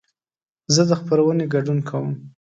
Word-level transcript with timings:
زه 0.73 0.81
د 0.89 0.91
خپرونې 0.99 1.45
ګډون 1.53 1.79
کوم. 1.89 2.11